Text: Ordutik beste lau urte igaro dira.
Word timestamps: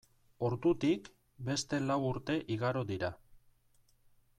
Ordutik 0.47 1.11
beste 1.51 1.81
lau 1.91 2.01
urte 2.09 2.41
igaro 2.59 2.85
dira. 2.95 3.13